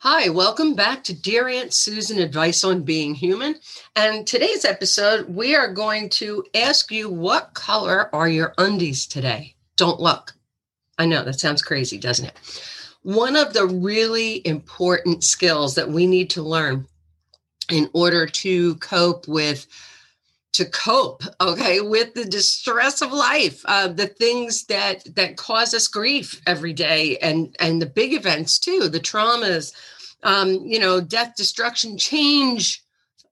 Hi, 0.00 0.28
welcome 0.28 0.74
back 0.74 1.02
to 1.04 1.14
Dear 1.14 1.48
Aunt 1.48 1.72
Susan 1.72 2.18
Advice 2.18 2.62
on 2.64 2.82
Being 2.82 3.14
Human. 3.14 3.54
And 3.96 4.26
today's 4.26 4.66
episode, 4.66 5.26
we 5.34 5.56
are 5.56 5.72
going 5.72 6.10
to 6.10 6.44
ask 6.54 6.90
you 6.90 7.08
what 7.08 7.54
color 7.54 8.14
are 8.14 8.28
your 8.28 8.52
undies 8.58 9.06
today? 9.06 9.54
Don't 9.76 9.98
look. 9.98 10.34
I 10.98 11.06
know 11.06 11.24
that 11.24 11.40
sounds 11.40 11.62
crazy, 11.62 11.96
doesn't 11.96 12.26
it? 12.26 12.34
One 13.04 13.36
of 13.36 13.54
the 13.54 13.66
really 13.66 14.46
important 14.46 15.24
skills 15.24 15.74
that 15.76 15.90
we 15.90 16.06
need 16.06 16.28
to 16.30 16.42
learn 16.42 16.86
in 17.70 17.88
order 17.94 18.26
to 18.26 18.74
cope 18.76 19.26
with 19.26 19.66
to 20.56 20.64
cope 20.64 21.22
okay 21.38 21.82
with 21.82 22.14
the 22.14 22.24
distress 22.24 23.02
of 23.02 23.12
life 23.12 23.60
uh, 23.66 23.88
the 23.88 24.06
things 24.06 24.64
that 24.64 25.04
that 25.14 25.36
cause 25.36 25.74
us 25.74 25.86
grief 25.86 26.40
every 26.46 26.72
day 26.72 27.18
and 27.18 27.54
and 27.60 27.80
the 27.80 27.86
big 27.86 28.14
events 28.14 28.58
too 28.58 28.88
the 28.88 28.98
traumas 28.98 29.74
um, 30.22 30.48
you 30.64 30.78
know 30.78 30.98
death 30.98 31.34
destruction 31.36 31.98
change 31.98 32.82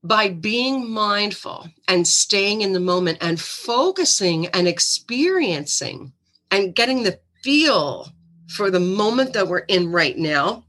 By 0.03 0.29
being 0.29 0.91
mindful 0.91 1.69
and 1.89 2.07
staying 2.07 2.61
in 2.61 2.73
the 2.73 2.81
moment 2.81 3.19
and 3.21 3.41
focusing 3.41 4.47
and 4.49 4.69
experiencing 4.69 6.13
and 6.51 6.75
getting 6.75 7.03
the 7.03 7.19
feel 7.43 8.09
for 8.49 8.71
the 8.71 8.81
moment 8.81 9.33
that 9.33 9.49
we're 9.49 9.59
in 9.61 9.91
right 9.91 10.17
now, 10.17 10.65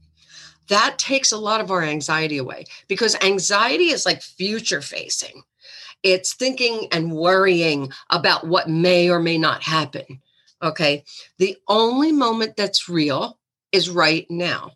that 0.68 0.98
takes 0.98 1.30
a 1.32 1.38
lot 1.38 1.60
of 1.60 1.70
our 1.70 1.82
anxiety 1.82 2.38
away 2.38 2.64
because 2.88 3.14
anxiety 3.22 3.90
is 3.90 4.04
like 4.04 4.22
future 4.22 4.82
facing. 4.82 5.42
It's 6.02 6.34
thinking 6.34 6.88
and 6.92 7.12
worrying 7.12 7.92
about 8.10 8.46
what 8.46 8.68
may 8.68 9.08
or 9.10 9.20
may 9.20 9.38
not 9.38 9.62
happen. 9.62 10.20
Okay. 10.62 11.04
The 11.38 11.56
only 11.68 12.12
moment 12.12 12.56
that's 12.56 12.88
real 12.88 13.38
is 13.72 13.90
right 13.90 14.26
now. 14.30 14.72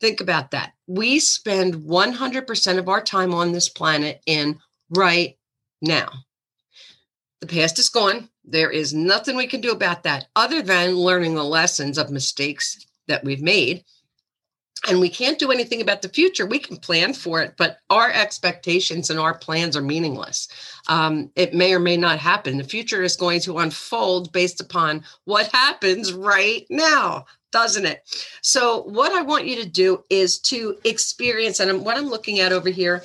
Think 0.00 0.20
about 0.20 0.52
that. 0.52 0.72
We 0.86 1.18
spend 1.18 1.74
100% 1.74 2.78
of 2.78 2.88
our 2.88 3.02
time 3.02 3.34
on 3.34 3.52
this 3.52 3.68
planet 3.68 4.20
in 4.26 4.60
right 4.90 5.36
now. 5.82 6.08
The 7.40 7.46
past 7.46 7.78
is 7.78 7.88
gone. 7.88 8.28
There 8.44 8.70
is 8.70 8.94
nothing 8.94 9.36
we 9.36 9.46
can 9.46 9.60
do 9.60 9.72
about 9.72 10.04
that 10.04 10.26
other 10.34 10.62
than 10.62 10.96
learning 10.96 11.34
the 11.34 11.44
lessons 11.44 11.98
of 11.98 12.10
mistakes 12.10 12.86
that 13.06 13.24
we've 13.24 13.42
made 13.42 13.84
and 14.86 15.00
we 15.00 15.08
can't 15.08 15.38
do 15.38 15.50
anything 15.50 15.80
about 15.80 16.02
the 16.02 16.08
future. 16.08 16.46
We 16.46 16.58
can 16.58 16.76
plan 16.76 17.12
for 17.12 17.42
it, 17.42 17.54
but 17.56 17.78
our 17.90 18.10
expectations 18.10 19.10
and 19.10 19.18
our 19.18 19.36
plans 19.36 19.76
are 19.76 19.82
meaningless. 19.82 20.48
Um, 20.88 21.30
it 21.34 21.52
may 21.52 21.74
or 21.74 21.80
may 21.80 21.96
not 21.96 22.18
happen. 22.18 22.58
The 22.58 22.64
future 22.64 23.02
is 23.02 23.16
going 23.16 23.40
to 23.40 23.58
unfold 23.58 24.32
based 24.32 24.60
upon 24.60 25.04
what 25.24 25.48
happens 25.48 26.12
right 26.12 26.66
now, 26.70 27.26
doesn't 27.50 27.86
it? 27.86 28.02
So, 28.42 28.82
what 28.82 29.12
I 29.12 29.22
want 29.22 29.46
you 29.46 29.56
to 29.62 29.68
do 29.68 30.04
is 30.10 30.38
to 30.40 30.76
experience, 30.84 31.60
and 31.60 31.84
what 31.84 31.96
I'm 31.96 32.08
looking 32.08 32.38
at 32.38 32.52
over 32.52 32.68
here 32.68 33.02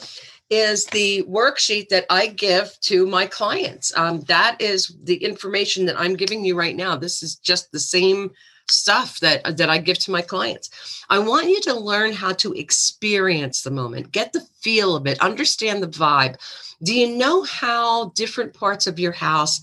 is 0.50 0.86
the 0.88 1.24
worksheet 1.24 1.90
that 1.90 2.06
I 2.10 2.28
give 2.28 2.78
to 2.82 3.08
my 3.08 3.26
clients. 3.26 3.92
Um, 3.98 4.22
that 4.28 4.62
is 4.62 4.96
the 5.04 5.16
information 5.16 5.88
that 5.88 6.00
I'm 6.00 6.16
giving 6.16 6.46
you 6.46 6.56
right 6.56 6.76
now. 6.76 6.96
This 6.96 7.24
is 7.24 7.36
just 7.38 7.72
the 7.72 7.80
same 7.80 8.32
stuff 8.70 9.20
that 9.20 9.46
uh, 9.46 9.52
that 9.52 9.70
I 9.70 9.78
give 9.78 10.00
to 10.00 10.12
my 10.12 10.22
clients. 10.22 11.04
I 11.10 11.20
want 11.20 11.50
you 11.50 11.62
to 11.62 11.74
learn 11.74 12.14
how 12.14 12.34
to 12.34 12.54
experience 12.54 13.62
the 13.62 13.72
moment, 13.72 14.12
get 14.12 14.34
the 14.34 14.46
feel 14.62 14.96
of 14.96 15.08
it, 15.08 15.20
understand 15.20 15.84
the 15.84 15.88
vibe. 15.88 16.36
Do 16.82 16.94
you 16.94 17.16
know 17.16 17.44
how 17.44 18.10
different 18.10 18.54
parts 18.54 18.88
of 18.88 19.00
your 19.00 19.12
house 19.12 19.62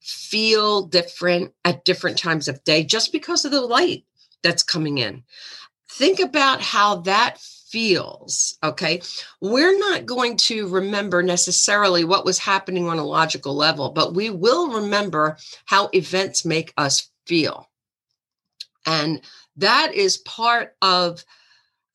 feel 0.00 0.82
different 0.82 1.52
at 1.64 1.84
different 1.84 2.18
times 2.18 2.48
of 2.48 2.62
day 2.64 2.84
just 2.84 3.12
because 3.12 3.44
of 3.44 3.50
the 3.50 3.60
light 3.60 4.04
that's 4.42 4.62
coming 4.62 4.98
in? 4.98 5.22
Think 5.88 6.20
about 6.20 6.60
how 6.60 6.96
that 7.02 7.38
feels. 7.38 8.56
Okay. 8.62 9.02
We're 9.40 9.78
not 9.78 10.06
going 10.06 10.36
to 10.36 10.68
remember 10.68 11.22
necessarily 11.22 12.04
what 12.04 12.24
was 12.24 12.38
happening 12.38 12.88
on 12.88 12.98
a 12.98 13.04
logical 13.04 13.54
level, 13.54 13.90
but 13.90 14.14
we 14.14 14.30
will 14.30 14.70
remember 14.70 15.38
how 15.64 15.88
events 15.92 16.44
make 16.44 16.72
us 16.76 17.10
feel. 17.26 17.68
And 18.86 19.20
that 19.56 19.94
is 19.94 20.18
part 20.18 20.76
of 20.82 21.24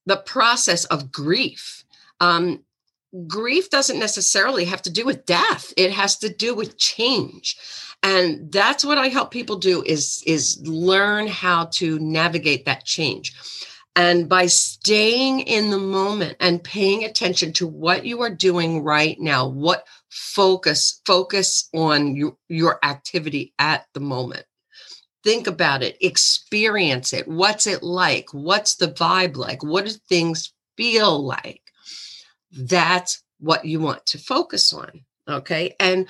the 0.05 0.17
process 0.17 0.85
of 0.85 1.11
grief. 1.11 1.83
Um, 2.19 2.63
grief 3.27 3.69
doesn't 3.69 3.99
necessarily 3.99 4.65
have 4.65 4.81
to 4.83 4.89
do 4.89 5.05
with 5.05 5.25
death. 5.25 5.73
It 5.77 5.91
has 5.91 6.17
to 6.19 6.29
do 6.29 6.55
with 6.55 6.77
change. 6.77 7.57
And 8.01 8.51
that's 8.51 8.85
what 8.85 8.97
i 8.97 9.07
help 9.07 9.29
people 9.29 9.57
do 9.57 9.83
is 9.83 10.23
is 10.25 10.61
learn 10.65 11.27
how 11.27 11.65
to 11.65 11.99
navigate 11.99 12.65
that 12.65 12.85
change. 12.85 13.33
And 13.95 14.29
by 14.29 14.45
staying 14.45 15.41
in 15.41 15.71
the 15.71 15.79
moment 15.79 16.37
and 16.39 16.63
paying 16.63 17.03
attention 17.03 17.51
to 17.53 17.67
what 17.67 18.05
you 18.05 18.21
are 18.21 18.29
doing 18.29 18.83
right 18.83 19.19
now 19.19 19.47
what 19.47 19.85
focus 20.09 21.01
focus 21.05 21.69
on 21.73 22.15
your, 22.15 22.37
your 22.47 22.79
activity 22.83 23.53
at 23.59 23.85
the 23.93 23.99
moment 23.99 24.45
think 25.29 25.45
about 25.45 25.83
it, 25.83 25.95
experience 26.01 27.13
it. 27.13 27.27
What's 27.27 27.67
it 27.67 27.83
like? 27.83 28.33
What's 28.33 28.73
the 28.73 28.87
vibe 28.87 29.37
like? 29.37 29.63
What 29.63 29.85
do 29.85 29.91
things 29.91 30.51
feel 30.75 31.23
like? 31.23 31.61
That's 32.51 33.21
what 33.39 33.63
you 33.63 33.79
want 33.79 34.07
to 34.07 34.17
focus 34.17 34.73
on. 34.73 35.01
Okay. 35.27 35.75
And 35.79 36.07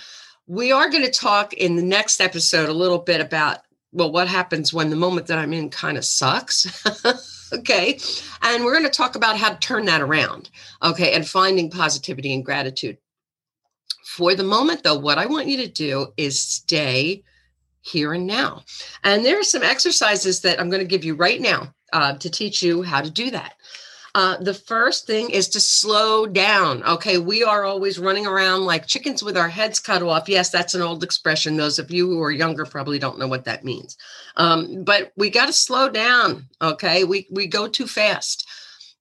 we 0.48 0.72
are 0.72 0.90
going 0.90 1.04
to 1.04 1.12
talk 1.12 1.52
in 1.52 1.76
the 1.76 1.84
next 1.84 2.22
episode 2.22 2.70
a 2.70 2.74
little 2.74 3.00
bit 3.00 3.20
about, 3.20 3.58
well, 3.92 4.10
what 4.10 4.30
happens 4.30 4.72
when 4.72 4.90
the 4.90 4.96
moment 4.96 5.28
that 5.28 5.38
I'm 5.38 5.52
in 5.52 5.70
kind 5.70 5.98
of 5.98 6.06
sucks. 6.06 6.66
okay. 7.54 8.00
And 8.42 8.64
we're 8.64 8.72
going 8.72 8.86
to 8.86 8.90
talk 8.90 9.18
about 9.18 9.36
how 9.36 9.50
to 9.50 9.60
turn 9.60 9.84
that 9.88 10.00
around. 10.00 10.50
Okay. 10.82 11.12
And 11.12 11.28
finding 11.28 11.70
positivity 11.70 12.34
and 12.34 12.46
gratitude. 12.46 12.98
For 14.06 14.34
the 14.34 14.46
moment, 14.46 14.84
though, 14.84 14.98
what 14.98 15.18
I 15.18 15.26
want 15.26 15.48
you 15.48 15.58
to 15.58 15.68
do 15.68 16.14
is 16.16 16.42
stay 16.42 17.26
here 17.90 18.14
and 18.14 18.28
now. 18.28 18.64
And 19.04 19.26
there 19.26 19.40
are 19.40 19.44
some 19.44 19.64
exercises 19.64 20.42
that 20.42 20.60
I'm 20.60 20.70
going 20.70 20.82
to 20.82 20.88
give 20.88 21.04
you 21.04 21.16
right 21.16 21.42
now 21.42 21.74
uh, 21.94 22.14
to 22.14 22.30
teach 22.30 22.62
you 22.62 22.84
how 22.84 23.02
to 23.02 23.10
do 23.10 23.32
that. 23.32 23.54
Uh, 24.16 24.38
the 24.38 24.54
first 24.54 25.06
thing 25.06 25.30
is 25.30 25.48
to 25.50 25.60
slow 25.60 26.26
down. 26.26 26.84
Okay, 26.84 27.20
we 27.20 27.44
are 27.44 27.64
always 27.64 28.00
running 28.00 28.26
around 28.26 28.66
like 28.66 28.88
chickens 28.88 29.22
with 29.22 29.38
our 29.38 29.48
heads 29.48 29.80
cut 29.80 30.02
off. 30.02 30.28
Yes, 30.28 30.50
that's 30.50 30.74
an 30.74 30.82
old 30.82 31.04
expression. 31.04 31.58
Those 31.58 31.78
of 31.78 31.92
you 31.92 32.08
who 32.08 32.22
are 32.22 32.32
younger 32.32 32.66
probably 32.66 32.98
don't 32.98 33.20
know 33.20 33.28
what 33.28 33.46
that 33.46 33.64
means. 33.64 33.98
Um, 34.36 34.84
but 34.84 35.12
we 35.16 35.30
got 35.30 35.46
to 35.46 35.54
slow 35.54 35.90
down. 35.90 36.48
Okay, 36.62 37.04
we 37.04 37.28
we 37.32 37.46
go 37.46 37.68
too 37.68 37.88
fast. 37.88 38.48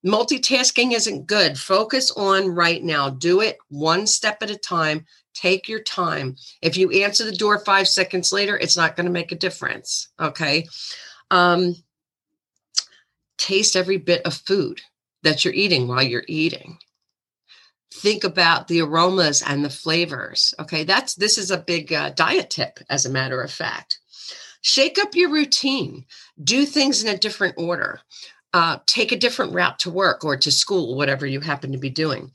Multitasking 0.06 0.92
isn't 0.92 1.26
good. 1.26 1.58
Focus 1.58 2.12
on 2.12 2.48
right 2.48 2.82
now. 2.82 3.10
Do 3.10 3.40
it 3.40 3.58
one 3.68 4.06
step 4.06 4.42
at 4.42 4.50
a 4.50 4.56
time. 4.56 5.06
Take 5.40 5.68
your 5.68 5.80
time. 5.80 6.34
If 6.62 6.76
you 6.76 6.90
answer 6.90 7.24
the 7.24 7.30
door 7.30 7.60
five 7.60 7.86
seconds 7.86 8.32
later, 8.32 8.58
it's 8.58 8.76
not 8.76 8.96
going 8.96 9.06
to 9.06 9.12
make 9.12 9.30
a 9.30 9.36
difference. 9.36 10.08
Okay. 10.18 10.66
Um, 11.30 11.76
taste 13.36 13.76
every 13.76 13.98
bit 13.98 14.22
of 14.26 14.34
food 14.34 14.80
that 15.22 15.44
you're 15.44 15.54
eating 15.54 15.86
while 15.86 16.02
you're 16.02 16.24
eating 16.26 16.78
think 17.94 18.24
about 18.24 18.66
the 18.66 18.80
aromas 18.80 19.42
and 19.46 19.64
the 19.64 19.70
flavors 19.70 20.54
okay 20.58 20.84
that's 20.84 21.14
this 21.14 21.38
is 21.38 21.50
a 21.50 21.58
big 21.58 21.92
uh, 21.92 22.10
diet 22.10 22.50
tip 22.50 22.80
as 22.90 23.06
a 23.06 23.10
matter 23.10 23.40
of 23.40 23.50
fact 23.50 23.98
shake 24.60 24.98
up 24.98 25.14
your 25.14 25.30
routine 25.30 26.04
do 26.42 26.66
things 26.66 27.02
in 27.02 27.14
a 27.14 27.18
different 27.18 27.54
order 27.56 28.00
uh, 28.54 28.78
take 28.86 29.12
a 29.12 29.18
different 29.18 29.54
route 29.54 29.78
to 29.78 29.90
work 29.90 30.24
or 30.24 30.36
to 30.36 30.50
school 30.50 30.96
whatever 30.96 31.26
you 31.26 31.40
happen 31.40 31.72
to 31.72 31.78
be 31.78 31.90
doing 31.90 32.30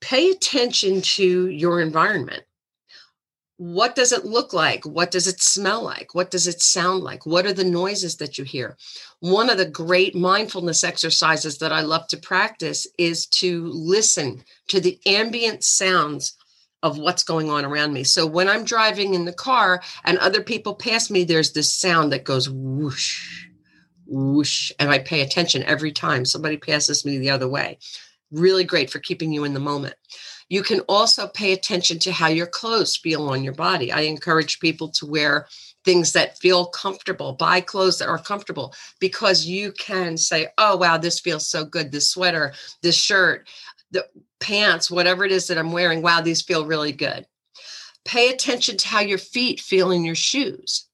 pay 0.00 0.30
attention 0.30 1.00
to 1.02 1.48
your 1.48 1.80
environment 1.80 2.42
what 3.60 3.94
does 3.94 4.10
it 4.10 4.24
look 4.24 4.54
like? 4.54 4.86
What 4.86 5.10
does 5.10 5.26
it 5.26 5.42
smell 5.42 5.82
like? 5.82 6.14
What 6.14 6.30
does 6.30 6.46
it 6.46 6.62
sound 6.62 7.04
like? 7.04 7.26
What 7.26 7.44
are 7.44 7.52
the 7.52 7.62
noises 7.62 8.16
that 8.16 8.38
you 8.38 8.44
hear? 8.44 8.78
One 9.18 9.50
of 9.50 9.58
the 9.58 9.68
great 9.68 10.14
mindfulness 10.14 10.82
exercises 10.82 11.58
that 11.58 11.70
I 11.70 11.82
love 11.82 12.06
to 12.06 12.16
practice 12.16 12.86
is 12.96 13.26
to 13.26 13.66
listen 13.66 14.42
to 14.68 14.80
the 14.80 14.98
ambient 15.04 15.62
sounds 15.62 16.38
of 16.82 16.96
what's 16.96 17.22
going 17.22 17.50
on 17.50 17.66
around 17.66 17.92
me. 17.92 18.02
So 18.02 18.26
when 18.26 18.48
I'm 18.48 18.64
driving 18.64 19.12
in 19.12 19.26
the 19.26 19.32
car 19.34 19.82
and 20.04 20.16
other 20.16 20.42
people 20.42 20.74
pass 20.74 21.10
me, 21.10 21.24
there's 21.24 21.52
this 21.52 21.70
sound 21.70 22.12
that 22.12 22.24
goes 22.24 22.48
whoosh, 22.48 23.44
whoosh, 24.06 24.72
and 24.78 24.88
I 24.88 25.00
pay 25.00 25.20
attention 25.20 25.64
every 25.64 25.92
time 25.92 26.24
somebody 26.24 26.56
passes 26.56 27.04
me 27.04 27.18
the 27.18 27.28
other 27.28 27.46
way. 27.46 27.76
Really 28.30 28.64
great 28.64 28.90
for 28.90 28.98
keeping 28.98 29.32
you 29.32 29.44
in 29.44 29.54
the 29.54 29.60
moment. 29.60 29.94
You 30.48 30.62
can 30.62 30.80
also 30.80 31.28
pay 31.28 31.52
attention 31.52 31.98
to 32.00 32.12
how 32.12 32.26
your 32.26 32.46
clothes 32.46 32.96
feel 32.96 33.28
on 33.28 33.44
your 33.44 33.54
body. 33.54 33.92
I 33.92 34.00
encourage 34.02 34.58
people 34.58 34.88
to 34.90 35.06
wear 35.06 35.46
things 35.84 36.12
that 36.12 36.38
feel 36.38 36.66
comfortable, 36.66 37.32
buy 37.32 37.60
clothes 37.60 37.98
that 37.98 38.08
are 38.08 38.18
comfortable 38.18 38.74
because 38.98 39.46
you 39.46 39.72
can 39.72 40.16
say, 40.16 40.48
oh, 40.58 40.76
wow, 40.76 40.98
this 40.98 41.20
feels 41.20 41.48
so 41.48 41.64
good. 41.64 41.92
This 41.92 42.10
sweater, 42.10 42.52
this 42.82 42.96
shirt, 42.96 43.48
the 43.92 44.06
pants, 44.40 44.90
whatever 44.90 45.24
it 45.24 45.32
is 45.32 45.46
that 45.46 45.58
I'm 45.58 45.72
wearing, 45.72 46.02
wow, 46.02 46.20
these 46.20 46.42
feel 46.42 46.66
really 46.66 46.92
good. 46.92 47.26
Pay 48.04 48.30
attention 48.30 48.76
to 48.78 48.88
how 48.88 49.00
your 49.00 49.18
feet 49.18 49.60
feel 49.60 49.92
in 49.92 50.04
your 50.04 50.16
shoes 50.16 50.88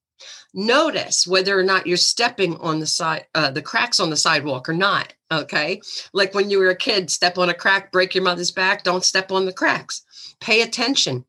notice 0.57 1.27
whether 1.27 1.59
or 1.59 1.63
not 1.63 1.87
you're 1.87 1.99
stepping 1.99 2.57
on 2.57 2.81
the 2.81 2.87
side 2.87 3.27
uh, 3.35 3.51
the 3.51 3.61
cracks 3.61 4.01
on 4.01 4.09
the 4.09 4.17
sidewalk 4.17 4.69
or 4.71 4.73
not 4.73 5.13
okay? 5.31 5.81
Like 6.13 6.35
when 6.35 6.51
you 6.51 6.59
were 6.59 6.71
a 6.71 6.77
kid 6.77 7.11
step 7.11 7.39
on 7.39 7.49
a 7.49 7.55
crack 7.55 7.93
break 7.93 8.15
your 8.15 8.25
mother's 8.25 8.51
back 8.51 8.83
don't 8.83 9.05
step 9.05 9.33
on 9.33 9.47
the 9.47 9.53
cracks. 9.53 10.03
Pay 10.41 10.63
attention. 10.63 11.25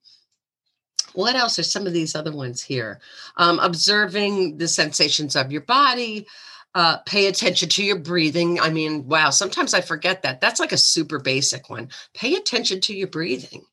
What 1.13 1.35
else 1.35 1.57
are 1.57 1.63
some 1.63 1.88
of 1.88 1.94
these 1.94 2.15
other 2.15 2.31
ones 2.31 2.61
here? 2.61 2.99
Um, 3.38 3.59
observing 3.59 4.57
the 4.57 4.67
sensations 4.67 5.35
of 5.35 5.51
your 5.51 5.61
body 5.61 6.27
uh, 6.75 6.97
pay 7.07 7.25
attention 7.25 7.69
to 7.69 7.83
your 7.83 7.97
breathing. 7.97 8.59
I 8.59 8.69
mean 8.69 9.07
wow 9.07 9.31
sometimes 9.31 9.73
i 9.73 9.81
forget 9.81 10.21
that. 10.21 10.41
That's 10.41 10.59
like 10.59 10.71
a 10.71 10.77
super 10.77 11.19
basic 11.19 11.69
one. 11.69 11.89
Pay 12.13 12.35
attention 12.35 12.81
to 12.81 12.93
your 12.95 13.07
breathing 13.07 13.63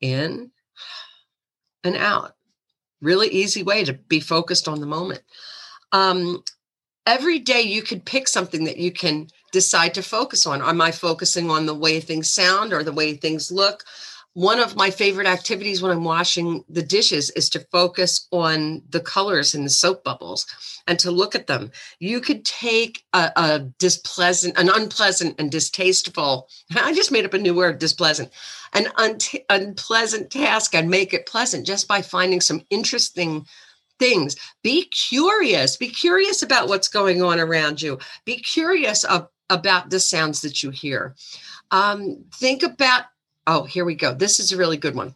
in 0.00 0.50
and 1.82 1.96
out. 1.96 2.36
Really 3.00 3.28
easy 3.28 3.62
way 3.62 3.84
to 3.84 3.94
be 3.94 4.20
focused 4.20 4.68
on 4.68 4.80
the 4.80 4.86
moment. 4.86 5.22
Um, 5.92 6.44
every 7.06 7.38
day 7.38 7.62
you 7.62 7.82
could 7.82 8.04
pick 8.04 8.28
something 8.28 8.64
that 8.64 8.78
you 8.78 8.92
can 8.92 9.28
decide 9.52 9.94
to 9.94 10.02
focus 10.02 10.46
on. 10.46 10.62
Am 10.62 10.80
I 10.80 10.92
focusing 10.92 11.50
on 11.50 11.66
the 11.66 11.74
way 11.74 12.00
things 12.00 12.30
sound 12.30 12.72
or 12.72 12.84
the 12.84 12.92
way 12.92 13.14
things 13.14 13.50
look? 13.50 13.84
one 14.34 14.60
of 14.60 14.76
my 14.76 14.90
favorite 14.90 15.26
activities 15.26 15.82
when 15.82 15.90
I'm 15.90 16.04
washing 16.04 16.64
the 16.68 16.82
dishes 16.82 17.30
is 17.30 17.50
to 17.50 17.66
focus 17.72 18.28
on 18.30 18.82
the 18.88 19.00
colors 19.00 19.54
in 19.54 19.64
the 19.64 19.70
soap 19.70 20.04
bubbles 20.04 20.46
and 20.86 20.98
to 21.00 21.10
look 21.10 21.34
at 21.34 21.48
them. 21.48 21.72
You 21.98 22.20
could 22.20 22.44
take 22.44 23.04
a, 23.12 23.32
a 23.34 23.58
displeasant, 23.78 24.56
an 24.56 24.68
unpleasant 24.68 25.34
and 25.40 25.50
distasteful, 25.50 26.48
I 26.76 26.94
just 26.94 27.10
made 27.10 27.24
up 27.24 27.34
a 27.34 27.38
new 27.38 27.54
word, 27.54 27.80
displeasant, 27.80 28.30
an 28.72 28.86
un- 28.96 29.18
unpleasant 29.48 30.30
task 30.30 30.74
and 30.76 30.88
make 30.88 31.12
it 31.12 31.26
pleasant 31.26 31.66
just 31.66 31.88
by 31.88 32.00
finding 32.00 32.40
some 32.40 32.62
interesting 32.70 33.46
things. 34.00 34.34
Be 34.64 34.86
curious. 34.86 35.76
Be 35.76 35.88
curious 35.88 36.42
about 36.42 36.66
what's 36.66 36.88
going 36.88 37.22
on 37.22 37.38
around 37.38 37.80
you. 37.80 38.00
Be 38.24 38.36
curious 38.36 39.04
of, 39.04 39.28
about 39.48 39.90
the 39.90 40.00
sounds 40.00 40.40
that 40.40 40.64
you 40.64 40.70
hear. 40.70 41.14
Um, 41.70 42.24
think 42.34 42.64
about 42.64 43.04
Oh, 43.46 43.64
here 43.64 43.84
we 43.84 43.96
go. 43.96 44.14
This 44.14 44.38
is 44.38 44.52
a 44.52 44.56
really 44.56 44.76
good 44.76 44.94
one. 44.94 45.14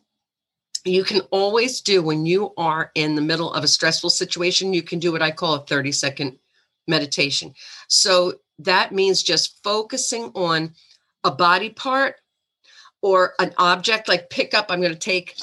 You 0.84 1.04
can 1.04 1.20
always 1.30 1.80
do 1.80 2.02
when 2.02 2.26
you 2.26 2.52
are 2.56 2.90
in 2.96 3.14
the 3.14 3.22
middle 3.22 3.52
of 3.52 3.64
a 3.64 3.68
stressful 3.68 4.10
situation, 4.10 4.74
you 4.74 4.82
can 4.82 4.98
do 4.98 5.12
what 5.12 5.22
I 5.22 5.30
call 5.30 5.54
a 5.54 5.64
30 5.64 5.92
second 5.92 6.38
meditation. 6.88 7.54
So 7.88 8.34
that 8.58 8.92
means 8.92 9.22
just 9.22 9.62
focusing 9.62 10.32
on 10.34 10.74
a 11.22 11.30
body 11.30 11.70
part 11.70 12.16
or 13.02 13.34
an 13.38 13.54
object 13.56 14.08
like 14.08 14.30
pick 14.30 14.52
up. 14.52 14.66
I'm 14.68 14.80
going 14.80 14.92
to 14.92 14.98
take 14.98 15.36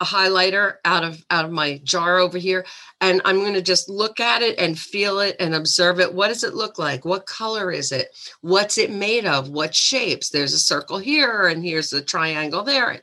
a 0.00 0.04
highlighter 0.04 0.76
out 0.84 1.04
of 1.04 1.24
out 1.30 1.44
of 1.44 1.50
my 1.50 1.78
jar 1.84 2.18
over 2.18 2.38
here 2.38 2.64
and 3.02 3.20
i'm 3.26 3.40
going 3.40 3.52
to 3.52 3.60
just 3.60 3.88
look 3.88 4.18
at 4.18 4.42
it 4.42 4.58
and 4.58 4.78
feel 4.78 5.20
it 5.20 5.36
and 5.38 5.54
observe 5.54 6.00
it. 6.00 6.12
What 6.12 6.28
does 6.28 6.44
it 6.44 6.54
look 6.54 6.78
like? 6.78 7.04
What 7.04 7.26
color 7.26 7.70
is 7.70 7.92
it? 7.92 8.08
What's 8.40 8.78
it 8.78 8.90
made 8.90 9.24
of? 9.26 9.48
What 9.48 9.74
shapes? 9.74 10.30
There's 10.30 10.52
a 10.52 10.58
circle 10.58 10.98
here 10.98 11.46
and 11.46 11.64
here's 11.64 11.92
a 11.92 12.02
triangle 12.02 12.62
there. 12.62 13.00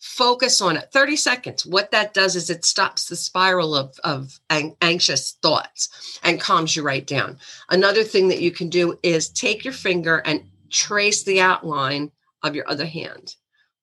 Focus 0.00 0.60
on 0.60 0.76
it. 0.76 0.90
30 0.92 1.16
seconds. 1.16 1.66
What 1.66 1.90
that 1.92 2.12
does 2.12 2.36
is 2.36 2.50
it 2.50 2.64
stops 2.64 3.06
the 3.06 3.16
spiral 3.16 3.74
of, 3.74 3.98
of 4.04 4.38
anxious 4.50 5.38
thoughts 5.42 6.20
and 6.22 6.40
calms 6.40 6.76
you 6.76 6.82
right 6.82 7.06
down. 7.06 7.38
Another 7.70 8.04
thing 8.04 8.28
that 8.28 8.40
you 8.40 8.50
can 8.50 8.68
do 8.68 8.98
is 9.02 9.30
take 9.30 9.64
your 9.64 9.72
finger 9.72 10.18
and 10.18 10.44
trace 10.70 11.24
the 11.24 11.40
outline 11.40 12.10
of 12.42 12.54
your 12.54 12.68
other 12.68 12.86
hand 12.86 13.34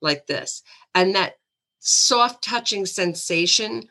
like 0.02 0.28
this 0.28 0.62
and 0.94 1.16
that 1.16 1.36
soft 1.82 2.44
touching 2.44 2.86
sensation 2.86 3.84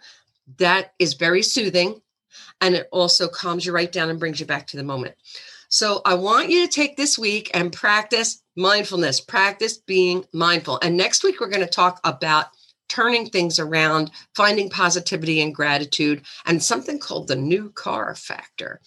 that 0.57 0.95
is 0.99 1.15
very 1.15 1.43
soothing 1.43 2.01
and 2.61 2.75
it 2.75 2.89
also 2.93 3.29
calms 3.29 3.67
you 3.67 3.73
right 3.73 3.91
down 3.91 4.11
and 4.11 4.19
brings 4.19 4.41
you 4.41 4.47
back 4.47 4.67
to 4.69 4.77
the 4.77 4.83
moment. 4.83 5.15
So 5.69 6.01
I 6.05 6.15
want 6.15 6.51
you 6.51 6.67
to 6.67 6.73
take 6.73 6.97
this 6.97 7.19
week 7.19 7.51
and 7.55 7.73
practice 7.73 8.43
mindfulness, 8.57 9.21
practice 9.21 9.79
being 9.79 10.25
mindful. 10.33 10.79
And 10.83 10.97
next 10.97 11.23
week, 11.23 11.41
we're 11.41 11.49
going 11.49 11.61
to 11.61 11.67
talk 11.67 12.01
about 12.05 12.47
turning 12.89 13.27
things 13.27 13.61
around, 13.61 14.11
finding 14.35 14.69
positivity 14.69 15.41
and 15.41 15.55
gratitude, 15.55 16.23
and 16.45 16.61
something 16.61 16.99
called 16.99 17.29
the 17.29 17.37
new 17.37 17.71
car 17.71 18.17
factor. 18.17 18.81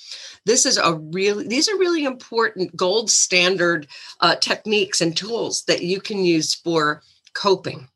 This 0.45 0.65
is 0.65 0.77
a 0.77 0.95
really, 0.95 1.47
these 1.47 1.69
are 1.69 1.77
really 1.77 2.03
important 2.03 2.75
gold 2.75 3.09
standard 3.09 3.87
uh, 4.19 4.35
techniques 4.35 4.99
and 4.99 5.15
tools 5.15 5.63
that 5.67 5.83
you 5.83 6.01
can 6.01 6.25
use 6.25 6.53
for 6.53 7.01
coping. 7.33 7.87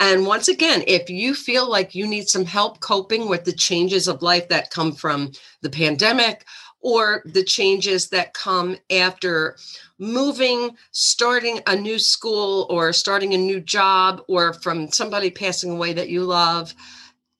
And 0.00 0.26
once 0.26 0.48
again, 0.48 0.82
if 0.86 1.08
you 1.08 1.34
feel 1.34 1.70
like 1.70 1.94
you 1.94 2.06
need 2.06 2.28
some 2.28 2.44
help 2.44 2.80
coping 2.80 3.28
with 3.28 3.44
the 3.44 3.52
changes 3.52 4.08
of 4.08 4.22
life 4.22 4.48
that 4.48 4.70
come 4.70 4.92
from 4.92 5.32
the 5.62 5.70
pandemic 5.70 6.44
or 6.80 7.22
the 7.24 7.44
changes 7.44 8.10
that 8.10 8.34
come 8.34 8.76
after 8.90 9.56
moving, 9.98 10.76
starting 10.90 11.60
a 11.66 11.74
new 11.74 11.98
school, 11.98 12.66
or 12.68 12.92
starting 12.92 13.32
a 13.32 13.38
new 13.38 13.60
job, 13.60 14.20
or 14.28 14.52
from 14.52 14.90
somebody 14.90 15.30
passing 15.30 15.70
away 15.70 15.94
that 15.94 16.10
you 16.10 16.22
love, 16.24 16.74